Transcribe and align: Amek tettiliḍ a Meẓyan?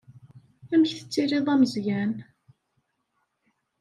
Amek 0.73 0.91
tettiliḍ 0.97 1.47
a 1.53 1.55
Meẓyan? 1.59 2.13